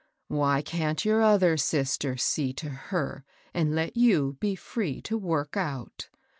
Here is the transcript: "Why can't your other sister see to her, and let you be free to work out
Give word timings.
"Why 0.29 0.63
can't 0.63 1.05
your 1.05 1.21
other 1.21 1.57
sister 1.57 2.17
see 2.17 2.53
to 2.53 2.69
her, 2.69 3.23
and 3.53 3.75
let 3.75 3.95
you 3.95 4.35
be 4.39 4.55
free 4.55 4.99
to 5.03 5.15
work 5.15 5.55
out 5.55 6.09